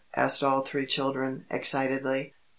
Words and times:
asked 0.15 0.41
all 0.43 0.61
three 0.61 0.87
children, 0.87 1.45
excitedly. 1.51 2.33